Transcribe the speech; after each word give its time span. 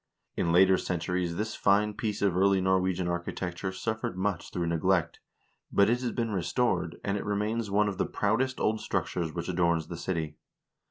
In 0.35 0.51
later 0.51 0.79
centuries 0.79 1.35
this 1.35 1.53
fine 1.53 1.93
piece 1.93 2.23
of 2.23 2.35
early 2.35 2.59
Norwegian 2.59 3.07
architecture 3.07 3.71
suffered 3.71 4.17
much 4.17 4.49
through 4.49 4.65
neglect, 4.65 5.19
but 5.71 5.91
it 5.91 6.01
has 6.01 6.11
been 6.11 6.31
restored, 6.31 6.97
and 7.03 7.17
it 7.19 7.23
remains 7.23 7.69
one 7.69 7.87
of 7.87 7.99
the 7.99 8.07
proudest 8.07 8.59
old 8.59 8.81
structures 8.81 9.31
which 9.31 9.47
adorns 9.47 9.89
the 9.89 9.97
city. 9.97 10.37